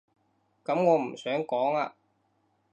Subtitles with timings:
[0.65, 1.93] 噉我唔想講啊